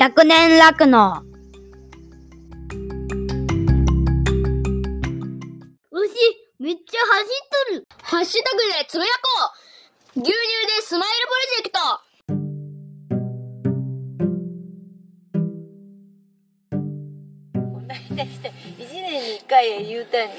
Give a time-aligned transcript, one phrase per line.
[0.00, 1.22] 100年楽の。
[5.90, 6.08] 牛、
[6.58, 7.84] めっちゃ走っとる。
[8.00, 9.52] ハッシュタグでつぶやこ
[10.16, 10.20] う。
[10.20, 10.38] 牛乳で
[10.80, 11.78] スマイルプロジェクト。
[17.52, 20.32] こないだして1年に1回言うたんに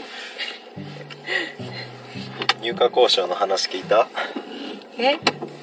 [2.64, 4.08] 入荷交渉の話聞いた？
[4.98, 5.20] え？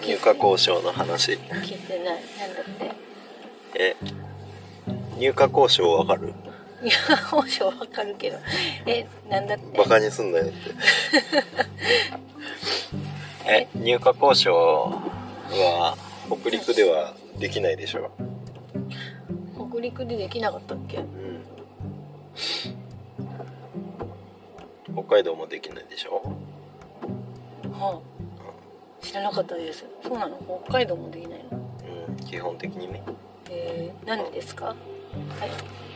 [0.06, 1.32] 入荷交渉の話。
[1.32, 2.22] 聞いてない。
[2.38, 3.07] なんだって？
[3.78, 3.94] え
[5.18, 6.34] 入荷交渉わかる？
[6.82, 6.92] いや
[7.30, 8.38] 本性わかるけど。
[8.86, 9.76] えなんだって？
[9.78, 10.54] バカにすんなよって。
[13.50, 13.66] え？
[13.74, 15.96] 入荷交渉は
[16.28, 18.10] 北陸ではできないでしょ？
[19.70, 20.98] 北陸でできなかったっけ？
[20.98, 21.44] うん。
[24.94, 26.22] 北海道もできないでしょ？
[27.72, 29.04] はあ。
[29.04, 29.84] 知らなかったです。
[30.02, 30.38] そうなの？
[30.66, 31.58] 北海道もできないの？
[32.08, 33.02] うん基本的にね
[33.50, 34.66] えー、なんでですか？
[34.66, 34.76] はい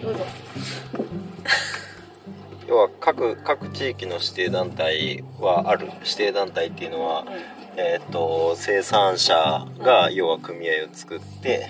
[0.03, 0.21] どうぞ。
[2.69, 5.87] 要は各各地域の指定団体はある。
[6.05, 7.25] 指定団体っていうのは、
[7.77, 11.69] えー、と生産者が要は組合を作って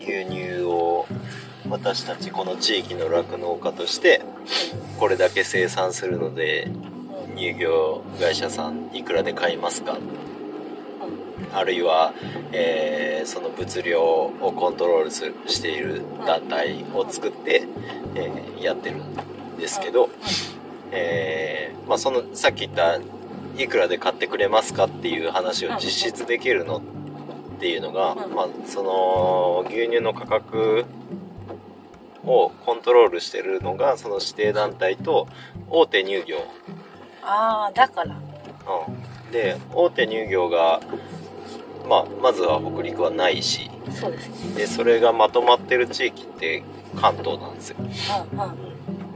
[0.00, 1.06] 牛乳を
[1.68, 4.22] 私たちこの地域の酪農家として
[4.98, 6.68] これだけ生産するので
[7.36, 9.98] 乳業会社さんいくらで買いますか？
[11.58, 12.12] あるいは、
[12.52, 17.66] えーその物量をコントロールすしている団体を作って、
[18.14, 20.08] えーやってるんですけど、
[20.92, 22.98] えーまあ、そのさっき言った
[23.56, 26.80] いくらで買ってくれますかっていう話を実質できるのっ
[27.60, 30.84] ていうのが、うんまあ、その牛乳の価格
[32.24, 35.26] をコントロールしてるのがその指定団体と
[35.68, 36.38] 大手乳業。
[37.22, 38.16] ああだから。
[38.16, 40.80] うん、で大手乳業が、
[41.88, 44.54] まあ、まずは北陸はないしそうですね。
[44.54, 46.62] でそれがまとまってる地域って
[47.00, 47.76] 関東なんですよ。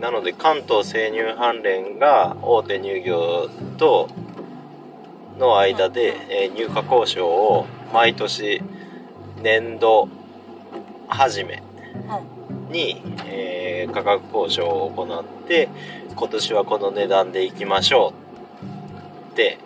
[0.01, 4.09] なので関東生乳関連が大手乳業と
[5.39, 8.63] の間で、えー入荷交渉を毎年
[9.43, 10.09] 年度
[11.09, 11.63] 初め
[12.71, 15.69] に、えー価格交渉を行って
[16.15, 18.13] 今年はこの値段でいきましょ
[19.29, 19.59] うって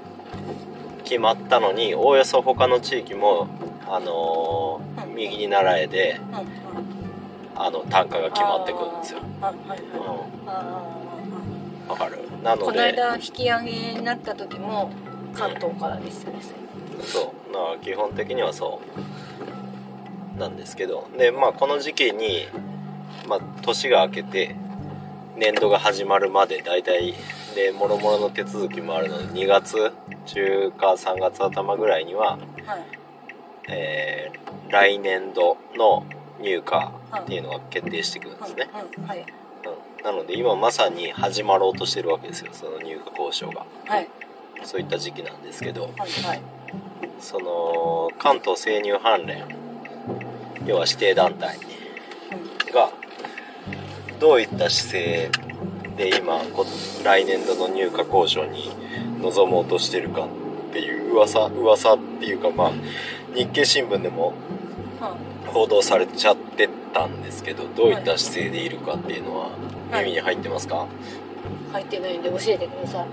[1.06, 3.46] 決まったのにおおよそ他の地域も、
[3.88, 5.14] あのーうん。
[5.14, 6.46] 右に習えであうん。
[6.46, 6.66] うん
[7.58, 9.20] あの単価が決まってくるんですよ。
[9.40, 10.48] あはいはいうん。
[10.48, 10.82] あ
[11.88, 12.18] あわかる。
[12.42, 14.90] なのこので間引き上げになった時も
[15.32, 16.40] 関東からですよね。
[17.00, 17.52] そう。
[17.54, 18.80] だから基本的にはそ
[20.36, 20.38] う。
[20.38, 21.08] なんですけど。
[21.16, 22.46] でまあこの時期に、
[23.26, 24.54] まあ、年が明けて
[25.36, 27.14] 年度が始まるまで大体
[27.54, 29.92] でもろもろの手続きもあるので2月
[30.26, 32.40] 中か3月頭ぐらいには、はい。
[33.68, 36.04] えー来年度の
[36.40, 38.68] 入荷っていうのが決定してくるんですね、
[39.06, 43.64] はいうん、なので今まさに始まろうとしてるわけですよその入荷交渉が。
[43.86, 44.08] はい。
[44.64, 45.82] そういった時期なんですけど。
[45.82, 45.92] はい
[46.24, 46.42] はい。
[47.20, 49.44] その関東生乳関連
[50.66, 51.58] 要は指定団体
[52.72, 52.90] が
[54.18, 55.30] どういった姿勢
[55.96, 56.66] で今こ
[57.04, 58.70] 来年度の入荷交渉に
[59.30, 60.28] 臨もうとしてるかっ
[60.72, 62.72] ていう噂噂っていうかまあ
[63.34, 64.32] 日経新聞でも
[65.00, 69.50] うん報道されちゃってたんですけどどういった姿勢でいるかっていうのは
[69.90, 70.04] はい。
[70.04, 70.86] 耳に入ってますか、
[71.72, 73.06] 入ってないんで教えてください。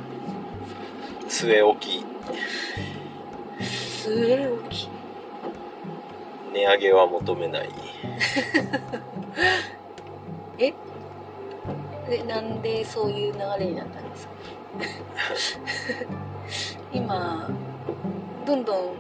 [1.29, 2.03] 据え置き。
[3.61, 4.89] 据え置き？
[6.53, 7.69] 値上げは求めない。
[10.57, 10.73] え？
[12.09, 14.32] でなんでそういう流れになったんですか？
[16.93, 17.49] 今
[18.45, 18.93] どんどん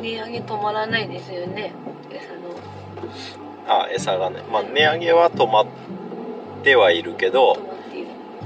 [0.00, 1.72] 値上げ止まらないですよね。
[2.10, 2.40] 餌の。
[3.68, 4.42] あ餌がね。
[4.50, 5.66] まあ値上げは止まっ
[6.62, 7.56] てはいるけど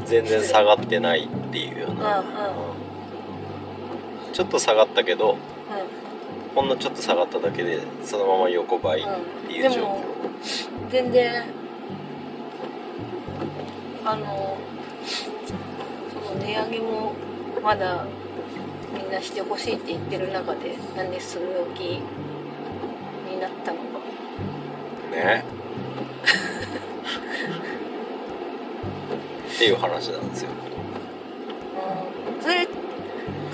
[0.05, 2.35] 全然下がってないっていうような、うんうん。
[4.33, 5.37] ちょっと下がったけどう
[6.55, 9.05] ほんのちょっと下がっただけでそのまま横ばいっ
[9.47, 10.05] ていう状況、でも
[10.91, 11.44] 全然
[14.05, 14.56] あの
[15.06, 17.12] その値上げも
[17.62, 18.06] まだ
[18.93, 21.81] みんなしてほしいって言ってる中でなんで据え置き
[23.31, 23.85] になったのか。
[25.11, 25.45] ね。
[29.55, 30.51] っていう話なんですよ。
[32.37, 32.43] うん。
[32.43, 32.67] それ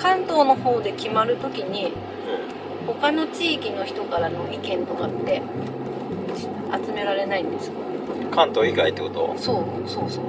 [0.01, 1.93] 関東の方で決まるときにう
[2.87, 5.43] 他の地域の人からの意見とかって
[6.87, 7.79] 集められないんですか？
[7.79, 9.35] ん関東以外ってこと？
[9.37, 10.25] そうそうそう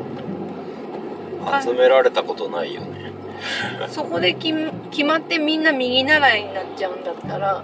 [1.63, 3.11] 集められたことないよね。
[3.89, 4.53] そこで決
[4.91, 7.63] 決まってみんな右習いになっちゃうんだったらう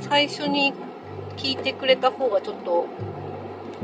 [0.00, 0.72] 最初に
[1.36, 2.86] 聞いてくれた方がちょっと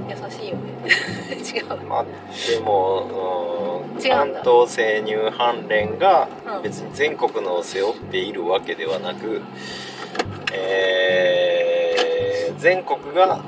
[0.09, 0.73] 優しいよね。
[1.37, 1.87] 違う。
[1.87, 6.63] まあでも、関東生乳関連がうん。
[6.63, 9.43] 別に全国のを背負っているわけではなく、
[10.53, 11.79] えー
[12.59, 13.41] 全国が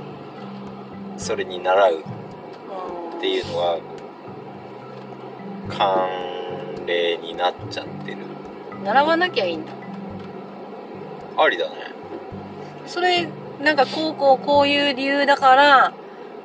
[1.17, 3.79] それに習うっていうのは
[5.71, 8.19] 慣例になっちゃってる。
[8.85, 9.73] 習わなきゃいいんだ。
[11.37, 11.77] ありだね。
[12.87, 13.29] それ
[13.63, 15.93] なんかこうこうこういう理由だから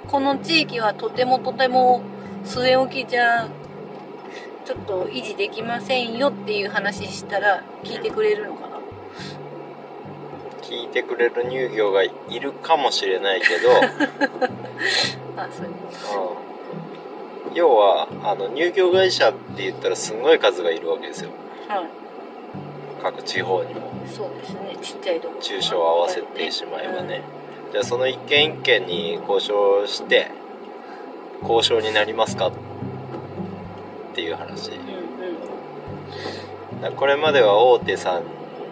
[0.07, 2.01] この地域はとてもとても
[2.45, 3.48] 据え置きじゃ
[4.66, 8.75] ちょっと維持できませんよっていう話したら聞いてくれるのかな？
[10.62, 13.72] 聞いてくれる乳業がいるかもしれないけど、
[15.38, 15.75] あそういうう
[16.42, 16.44] ん
[17.55, 21.31] 要はあの乳業会社って言ったらすんごい数がいるわけですよ。
[21.67, 21.89] はい。
[23.01, 23.91] 各地方にも。
[24.05, 24.77] そうですね。
[24.81, 25.41] ちっちゃいとこ。
[25.41, 27.21] 中小合わせてしまえばね、
[27.71, 30.31] じゃあその一件一件に交渉して
[31.41, 32.51] 交渉になりますかっ
[34.13, 34.71] ていう話。
[34.71, 34.73] う
[36.83, 36.93] んうん。
[36.95, 38.23] これまでは大手さん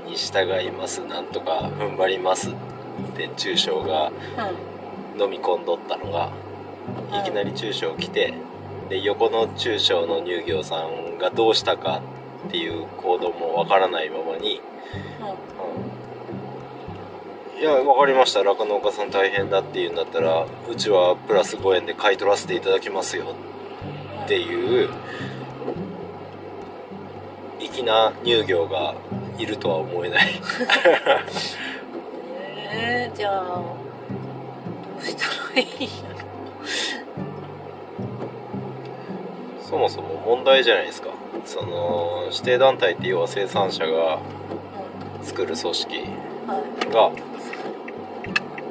[0.09, 0.99] に従います。
[1.05, 2.53] なんとか踏ん張りますっ
[3.15, 4.11] て中小が
[5.17, 6.31] 飲み込んどったのが
[7.11, 8.33] うんいきなり中小来て
[8.89, 12.01] で横の中小の乳業さんがどうしたか
[12.47, 14.61] っていう行動もわからないままに
[17.59, 18.43] いや、わかりました。
[18.43, 23.35] 酪農家さん大変だって言うんだったら、うちはプラス5円で買い取らせていただきますよ
[24.25, 24.89] っていう、
[27.59, 28.95] 粋な乳業が
[29.37, 30.29] いるとは思えない。
[32.75, 33.63] えー、じゃあど
[34.99, 35.25] うした
[35.55, 35.89] らいい？
[39.73, 41.09] そもそも問題じゃないですか。
[41.45, 44.19] その、指定団体って要は生産者が
[45.23, 45.95] 作る組織
[46.45, 46.93] はい。
[46.93, 47.11] が、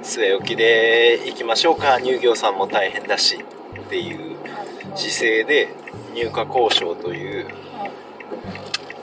[0.05, 3.45] 据え置きで行きましょうか、乳業さんも大変だし
[3.81, 4.37] っていう
[4.95, 5.75] 姿勢で
[6.15, 7.49] 入荷交渉という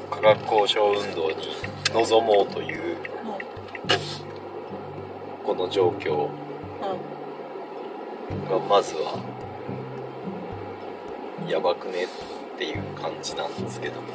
[0.09, 1.35] 価格交渉運動に
[1.93, 2.95] 臨もうという
[5.45, 6.29] この状況
[8.49, 9.19] がまずは
[11.49, 12.07] やばくねっ
[12.59, 13.95] ていう感じなんですけど。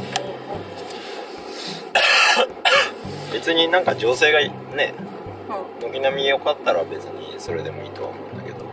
[3.33, 4.95] 別になんか情勢がね
[5.81, 8.65] 軒並み良かったら別にそれでもいいとは思うんだけど。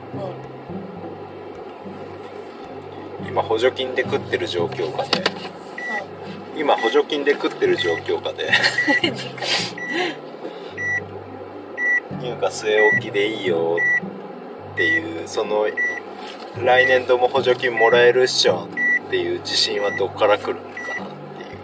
[3.28, 5.24] 今補助金で食ってる状況下で。
[6.56, 8.52] 今補助金で食ってる状況下で。
[12.22, 13.78] 入荷据え置きでいいよ
[14.74, 15.66] っていうその
[16.58, 18.68] 来年度も補助金もらえるっしょ
[19.08, 19.40] っていう。
[19.40, 21.08] 自信はどっから来るのかなっ
[21.38, 21.58] ていう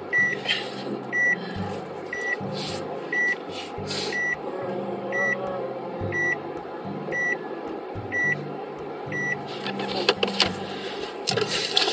[11.25, 11.37] ちょ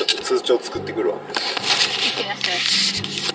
[0.03, 1.17] っと通帳作ってくるわ。
[1.17, 1.21] いっ
[2.17, 3.34] てらっしゃい。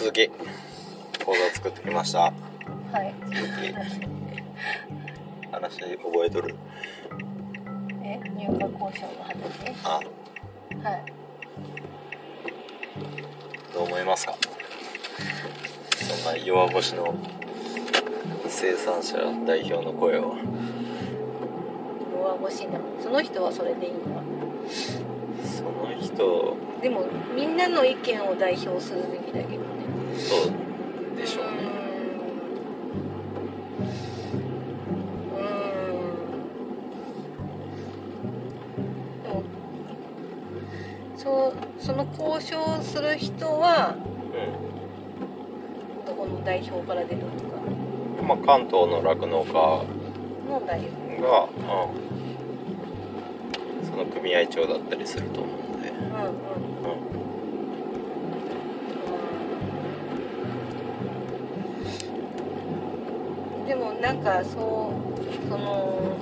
[0.00, 0.28] 続き
[1.26, 2.20] 講座作ってきました。
[2.20, 2.32] は
[3.04, 3.14] い。
[3.26, 3.70] 続 き
[5.52, 6.56] 話覚えとる？
[8.02, 9.36] え入荷交渉の話？
[9.84, 10.00] あ。
[10.88, 11.04] はい。
[13.74, 14.34] どう思いますか？
[15.96, 17.14] そんな弱腰の
[18.48, 20.34] 生産者代表の声を。
[22.16, 24.22] 弱腰なその人はそれでいいんだ
[25.44, 26.56] その人。
[26.80, 27.04] でも
[27.36, 29.89] みんなの意見を代表するべきだけどね
[30.30, 31.50] そうでしょうね。
[41.16, 43.96] そうその交渉する人は
[46.04, 47.34] うどこの代表から出るのか。
[48.22, 48.28] ん。
[48.28, 51.20] まあ関東の酪農家の代表。
[51.20, 51.48] が、う
[53.82, 55.70] ん、その組合長だったりすると思うの
[63.70, 66.16] で、もなんかそうその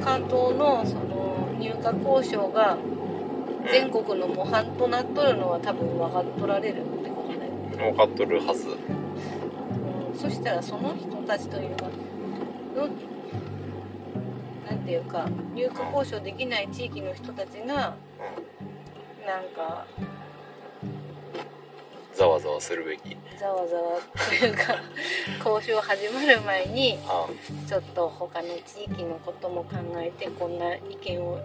[0.00, 2.98] 関東のその入荷交渉がうん
[3.68, 8.68] 全国の模範となっとるのは多分分かっとられるってことだよね、分かっとるはず。
[8.68, 11.86] うん、そしたらその人たちというか
[12.76, 12.88] の
[14.70, 17.96] なんていうか入荷交渉できない地域の人たちが
[19.26, 19.84] なんか
[22.14, 24.74] ざわざわするべきざわざわというか
[25.44, 27.26] 交渉始まる前にあ
[27.68, 31.40] ちょっと他の地域のことも考えてこんな意見を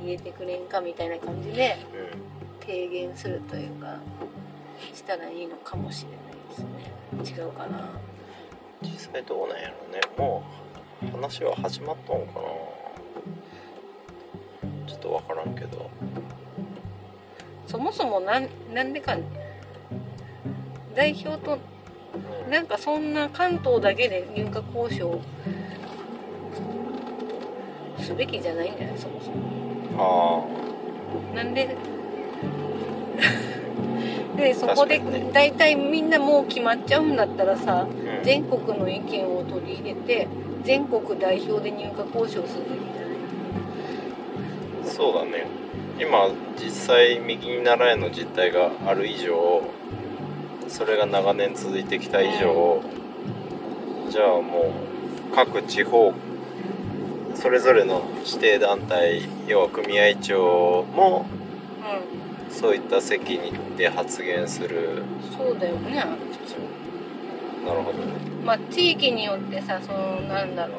[0.00, 3.98] 入れてくれんかみたいな感じでうん提言するというか
[4.92, 7.44] したらいいのかもしれないですね。
[7.44, 7.90] 違うかな。
[8.82, 10.00] 実際どうなんやろね。
[10.18, 10.42] も
[11.02, 12.48] う話は始まったんかな。
[14.88, 15.88] ちょっと分からんけど。
[17.68, 19.16] そもそもなんなんでか
[20.96, 21.58] 代表と
[22.46, 22.50] うん。
[22.50, 25.20] なんかそんな関東だけで入荷交渉
[28.00, 29.36] すべきじゃないんじゃないそもそも。
[31.32, 31.68] あなんで
[34.36, 35.00] でそこで
[35.32, 40.28] 大体みんなもう決まっちゃうんだったらさあ、うん、全国の意見を取り入れて
[40.62, 44.94] 全国代表で入荷交渉するべきじゃない？
[44.94, 45.46] そうだね。
[45.98, 46.28] 今
[46.62, 49.62] 実際右に習えの実態がある以上
[50.68, 52.82] それが長年続いてきた以上
[54.10, 54.72] じゃあも
[55.32, 56.12] う各地方
[57.34, 61.26] それぞれの指定団体要は組合長も
[62.50, 65.02] そういった席にで発言する。
[65.02, 65.94] うんそうだよね。
[65.96, 68.04] なるほどね。
[68.44, 70.76] まあ地域によってさそのなんだろ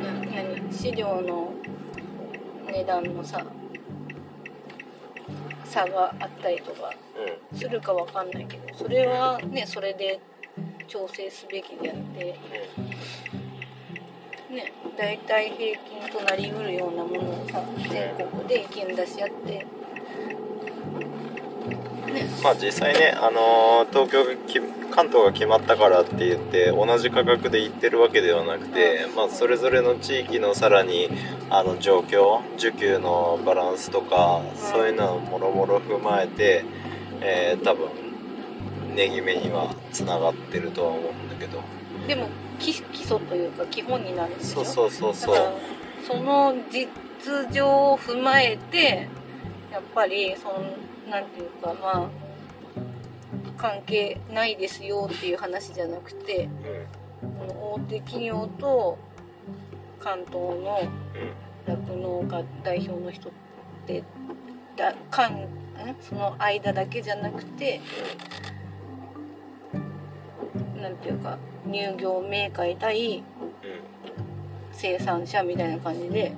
[0.00, 0.02] う。
[0.04, 0.72] な何？
[0.72, 1.52] 飼料の
[2.66, 3.42] 値段のさ
[5.70, 6.90] 差があったりとか
[7.52, 10.20] うするかわかんないけどそれはねそれで
[10.86, 12.38] 調整すべきであって
[14.50, 19.66] ね大体平均となりうるようなものをさ全国で意見出し合って
[22.42, 24.60] まあ実際ねあのー東京がき
[24.94, 31.10] 関東が決まったからって言って同じ価格で言ってるわけではなくて、まあ、それぞれの地域のさらに
[31.50, 36.64] あの状況需給のバランスとか、そういうのをもろもろ踏まえて、
[37.20, 37.88] えー多分
[38.94, 41.60] 値決めにはつながってるとは思うんだけど。
[42.08, 42.28] でも
[42.58, 44.64] 基基礎というか基本になるんでしょ？
[44.64, 45.36] そうそうそうそう。
[46.06, 46.88] その実
[47.52, 49.08] 情を踏まえて
[49.70, 50.64] やっぱりその
[51.10, 52.08] なんていうかまあ
[53.56, 56.48] 関係ないですよっていう話じゃなくて
[57.22, 58.98] うん大手企業と
[60.00, 60.80] 関東の
[61.64, 63.32] うん酪農家代表の人っ
[63.86, 64.04] て
[64.76, 65.48] だかんん？
[66.00, 67.80] その間だけじゃなくて
[70.80, 73.24] なんていうか乳業メーカー対
[74.72, 76.32] 生産者みたいな感じで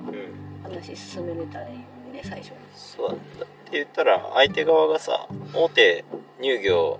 [0.63, 1.79] 話進めれたらいいよ
[2.13, 2.53] ね最初。
[2.75, 3.21] そうだね。
[3.39, 6.03] だって言ったら相手側がさ大手
[6.41, 6.99] 乳業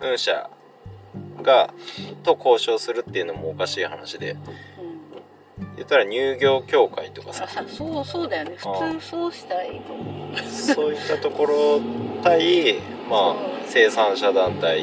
[0.00, 0.48] 運社
[1.42, 1.72] が
[2.22, 4.32] と交渉するっていうのもおかしい話で。
[4.32, 4.38] うん。
[5.76, 7.46] 言ったら乳業協会とかさ。
[7.68, 8.56] そうそうだよね。
[8.64, 10.38] あ普通そうしたらいいと思う。
[10.50, 11.80] そういったところ
[12.22, 12.74] 対
[13.08, 14.82] まあ生産者団体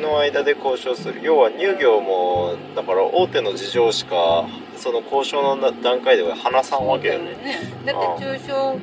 [0.00, 1.20] の間で交渉する。
[1.22, 7.36] 要は乳業もだから大手の事情しかその交渉の段階では話さんわけよね。
[7.84, 8.78] だって中小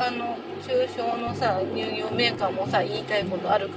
[0.00, 0.34] あの
[0.66, 3.74] 中小のさ乳業メーカーもさ言いたいことあるか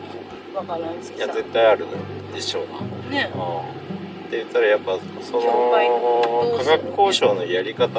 [0.53, 1.85] もわからんしいやさ絶対ある。
[2.33, 3.29] でしょうなね。
[3.35, 3.41] うん。
[3.41, 5.41] って言ったらやっぱその
[6.57, 7.89] 価格交渉のやり方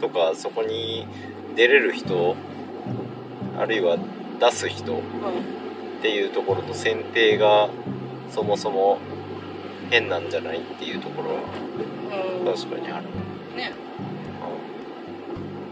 [0.00, 1.06] とかそこに
[1.56, 2.36] 出れる人
[3.58, 3.98] あるいは
[4.38, 5.02] 出す人っうん
[6.00, 7.68] ていうところの選定が
[8.30, 8.98] そもそも
[9.90, 11.40] 変なんじゃないっていうところは
[12.40, 12.54] うん。
[12.54, 13.06] 確かにある、
[13.56, 13.72] ね。
[14.06, 14.11] うん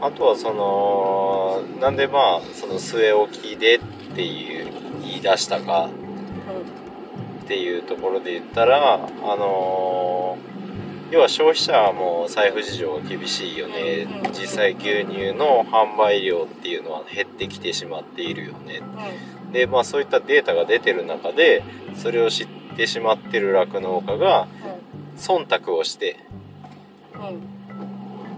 [0.00, 3.80] あとはそのなんでまあその据え置きでっ
[4.14, 4.66] ていう
[5.02, 5.90] 言い出したか
[7.44, 8.98] っていうところで言ったら、あ
[9.36, 10.60] のー
[11.10, 18.80] 要は消費者も財布事情が厳しいよね、実際牛乳の販売量っていうのは減ってきてしまっているよね。
[19.46, 19.52] うん。
[19.52, 21.64] でまあそういったデータが出てる中で
[21.96, 24.46] それを知ってしまってる酪農家が
[25.16, 26.20] 忖度をして、
[27.14, 27.59] うんうん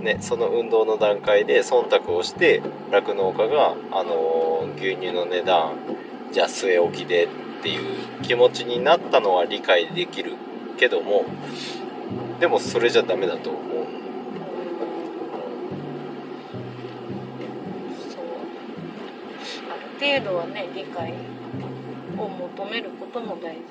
[0.03, 5.75] ね、その運動の段階で忖度をして酪農家が、あのー牛乳の値段
[6.33, 7.29] じゃあ据え置きでっ
[7.63, 7.83] ていう
[8.23, 10.33] 気持ちになったのは理解できる
[10.77, 11.25] けども
[12.41, 13.63] でもそれじゃダメだと思う
[18.11, 18.25] そう。
[19.71, 21.13] ある程度はね理解
[22.19, 23.63] を求めることも大事。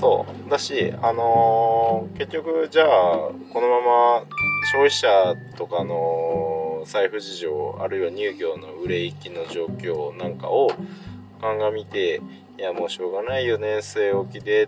[0.00, 0.50] そう。
[0.50, 4.24] だしあのー結局じゃあこのまま
[4.70, 10.70] 消費者とかの財布事情あるいは乳業の売れ行きの状況なんかを
[11.40, 12.20] 鑑みて
[12.58, 14.66] いやもうしょうがないよね据え置きでっ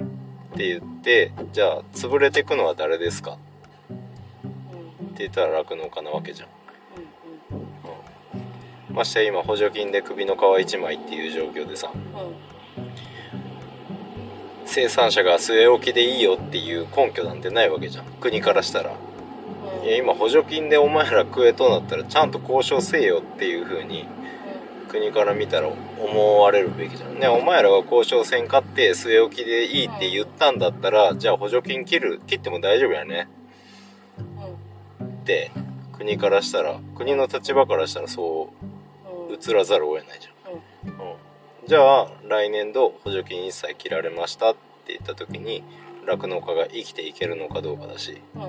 [0.56, 3.36] て言ってじゃあ潰れてくのは誰ですか？
[3.90, 6.48] うんって言ったら酪農家なわけじゃん。
[8.88, 11.92] うんましてや今補助金で首の皮一枚っていう状況でさ。
[11.94, 12.00] うん。
[12.00, 12.34] うん
[14.66, 18.04] 生産者が据え置きでいいよっていう根拠なんてないわけじゃん。
[18.20, 18.90] 国からしたら。
[18.90, 19.09] うん
[19.82, 24.06] いや今補助金でお前ら食えとなったらちゃんと交渉せえよっていう風に
[24.88, 27.18] 国から見たら思われるべきじゃん。
[27.20, 33.28] ねお前らが交渉せんかって据え置きでいいって言ったんだったらじゃあ補助金切る切っても大丈夫やね。
[35.00, 35.06] うん。
[35.06, 35.52] って
[36.00, 41.14] 国からしたら国の立場からしたらそううん移らざるを得ないじゃん、う
[41.66, 45.62] ん、じゃあ来年度補助金一切切られましたって言った時に
[46.06, 48.42] 酪農家が生きていけるのかどうかだし、うん、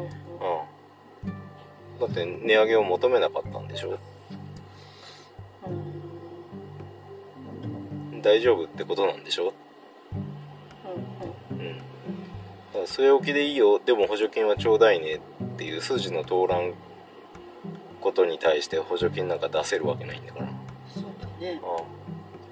[2.01, 3.97] だって値上げを求めなかったんでしょ？
[8.21, 9.53] 大丈夫ってことなんでしょ？
[11.51, 11.77] うん。
[11.77, 11.83] だ
[12.73, 13.79] から据え置きでいいよ。
[13.79, 16.73] でも補助金はちょうだいねっていう筋の通らん
[18.01, 20.47] ことに対して補助金なんか出せるわけないんだから。
[20.93, 21.61] そうだね。
[21.63, 22.01] うん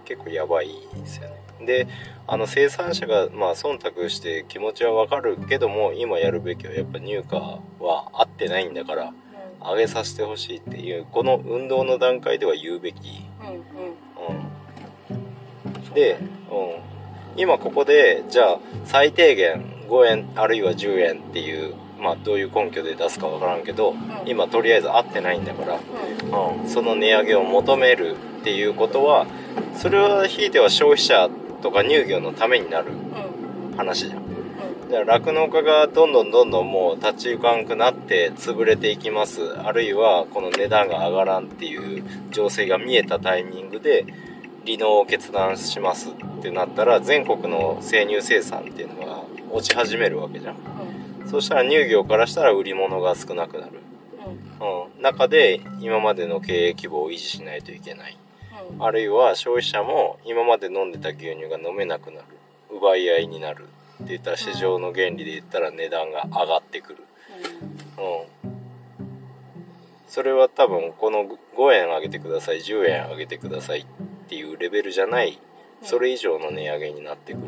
[0.06, 1.66] 結構やばいですよね。
[1.68, 1.88] で
[2.26, 7.40] あの生産者がまあ忖度して気持ちはわかるけども今やるべきはやっぱ入荷
[7.80, 9.14] は合ってないんだから
[9.62, 13.48] 上げさせてほしいっていうこの運動の段階では言うべき、うん。
[13.48, 13.60] うん。
[15.76, 16.20] うん、で、
[16.52, 23.94] うん、今ここでじゃあ最低限5円あるいは10円っていうまあどういう根拠で出すかわからんけど
[24.26, 25.80] 今とりあえず合ってないんだから
[26.32, 26.62] うん。
[26.62, 29.28] うん、その値上げを求めるっていうことは
[29.76, 31.30] それはひいては消費者
[31.62, 33.78] とか乳業のためになるうん。
[33.78, 34.29] 話じゃん
[34.90, 39.54] 酪農家がどんどんどんどんもう立ち行かんくなって潰れていきます。
[39.60, 44.04] あるいはこの値段が上がらんっていう情勢が見えたタイミングで
[44.66, 50.56] 離農を決断しますってなったら全国の生乳生産っていうのが落ち始めるわけじゃん。
[51.28, 53.74] そしたら乳業からしたら売り物が少なくなる。
[54.60, 58.18] うん、中で今までの経営規模を維持しないといけない。
[58.80, 62.24] あるいは消費者も今まで飲んでた牛乳が飲めなくなる。
[62.72, 63.66] 奪い合いになる
[64.04, 67.04] って言ったら市場の原理で言ったら値段が上がってくる、
[67.98, 68.02] う
[68.52, 68.52] ん、
[70.08, 71.26] それは多分この
[71.58, 73.86] 5円上げてください10円上げてくださいっ
[74.28, 75.40] ていうレベルじゃない
[75.84, 77.48] それ以上の値上げになってくる。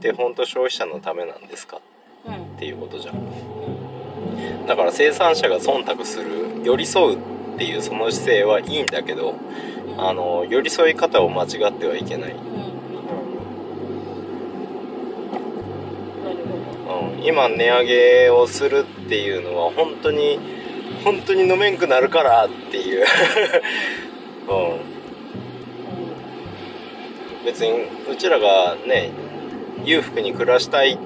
[0.00, 1.76] で本当消費者のためなんですか？
[1.76, 4.66] っていうことじゃん。
[4.66, 7.16] だから生産者が忖度する寄り添う
[7.54, 9.36] っていうその姿勢はいいんだけど
[9.96, 12.34] あの寄り添い方を間違ってはいけない、
[17.24, 20.38] 今値上げをするっていうのは本当に
[21.02, 23.04] 本当に飲めんくなるからっていう、
[24.48, 24.52] う
[27.42, 27.72] ん、別に
[28.10, 29.10] うちらがね
[29.84, 30.98] 裕福に暮らしたいっ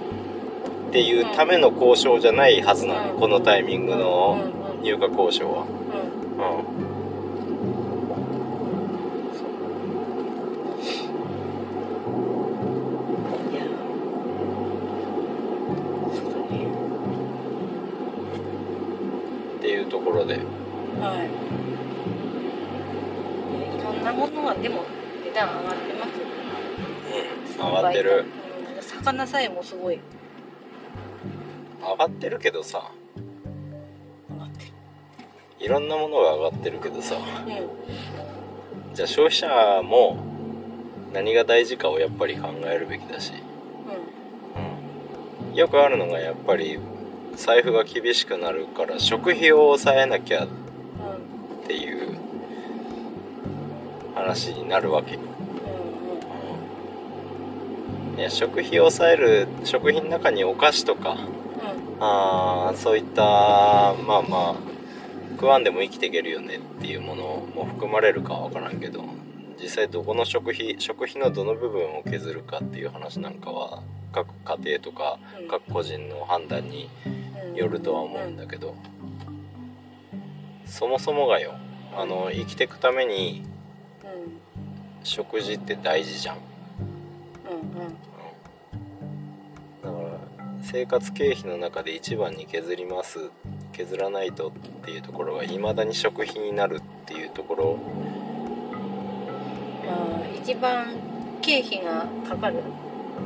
[0.93, 3.15] ていうための交渉じゃないはずなの。
[3.15, 4.39] このタイミングの
[4.83, 5.65] 入荷交渉は。
[6.73, 6.78] うん
[19.69, 21.29] っていうところではい。
[23.77, 24.83] いろんなものはでも
[25.23, 26.13] 値段上がってます？
[26.19, 26.33] よね。
[27.59, 28.25] うん上がってる
[28.77, 28.83] うん。
[28.83, 30.01] 魚さえもすごい
[31.83, 32.91] 上がってるけどさ
[34.31, 34.73] 上がってる。
[35.61, 37.25] いろんなものが上がってるけどさうん。
[38.95, 40.17] じゃあ消費者も
[41.13, 43.35] 何が大事かをやっぱり考えるべきだし、
[45.51, 46.79] うん、よくあるのがやっぱり
[47.39, 50.49] 財布が厳しくなるから食費を抑えなきゃっ
[51.69, 52.19] ていう
[54.13, 55.19] 話になるわけ。
[58.17, 61.17] いや食費を抑える食品の中にお菓子とか
[62.01, 64.57] あーそういったまあまあ
[65.37, 69.05] 食わんでも生きていけるよねっていうものも含まれるかは分からんけど
[69.63, 75.49] 実際どこの食費食費のどの部分を削るかっていう話なんかは各家庭とかうん。
[75.49, 76.89] 各個人の判断に
[77.59, 78.75] よるとは思うんだけど
[80.65, 81.55] そもそもがよ
[81.97, 83.43] あの生きていくために
[85.03, 86.37] 食事って大事じゃん。
[89.83, 90.19] だから
[90.63, 93.31] 生活経費の中で一番に削ります
[93.73, 94.51] 削らないとっ
[94.85, 97.79] ていうところが未だに食費になるっていうところ。
[99.87, 100.87] まあ一番
[101.41, 102.63] 経費がかかる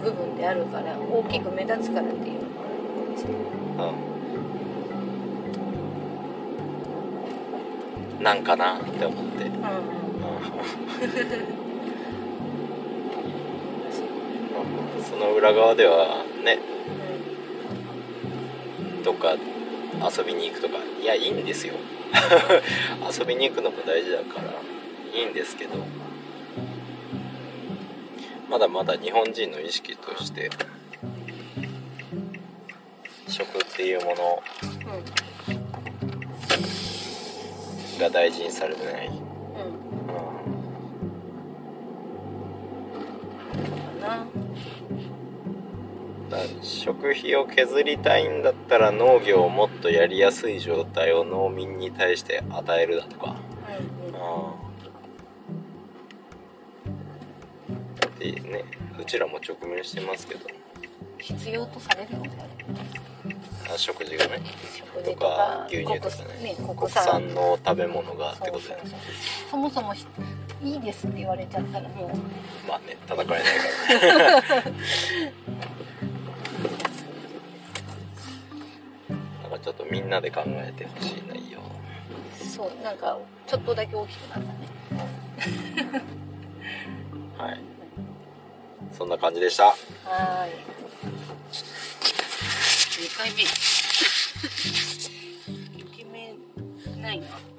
[0.02, 3.38] 部分であるから大きく目立つからっていうのもあるんですけど。
[3.38, 4.11] うん
[8.22, 9.52] なんかなって思って、うん。
[15.02, 16.60] その裏側ではね。
[19.04, 19.34] どっか
[20.16, 20.76] 遊びに行くとか。
[21.02, 21.74] いやいいんですよ。
[23.10, 24.52] 遊びに行くのも大事だから。
[25.18, 25.70] いいんですけど。
[28.48, 30.48] まだまだ日本人の意識として
[33.26, 34.40] 食っていうもの
[38.02, 39.20] が大事にされてない、うん、うん。
[44.00, 44.26] かな。
[46.62, 53.36] 食費を削りたいんだったら農業をもっとやりやすい状態を農民に対して与えるだとか。
[54.02, 54.16] うんうん。
[54.16, 54.54] あ
[58.02, 58.64] あってね
[58.98, 60.46] うちらも直面してますけど。
[61.18, 62.84] 必要とされるのであればあ
[63.78, 64.40] 食事がね。
[65.04, 69.00] ととかか牛乳とか国ね国産産の食べ物がってことでそう
[69.50, 70.06] そもそもし
[70.62, 72.68] いいですって言われちゃったらもう。
[72.68, 73.52] まあね叩かれない
[74.00, 74.40] から。
[74.40, 74.62] だか
[79.50, 81.60] らちょっとみんなで考えてほしい内容。
[82.38, 86.02] そうなんかちょっとだけ大きくなったね。
[87.38, 87.60] はい。
[88.96, 89.64] そんな感じでした。
[89.64, 90.52] はーい
[93.02, 93.42] 2回目。
[95.76, 96.36] イケメ
[96.96, 97.51] ンないな